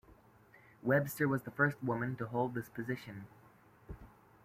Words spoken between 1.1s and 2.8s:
was the first woman to hold this